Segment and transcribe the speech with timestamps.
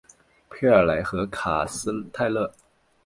[0.49, 2.41] 佩尔莱和卡斯泰莱。